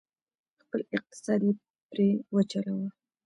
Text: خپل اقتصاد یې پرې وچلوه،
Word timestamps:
خپل 0.61 0.81
اقتصاد 0.97 1.41
یې 1.47 1.53
پرې 1.89 2.07
وچلوه، 2.35 2.87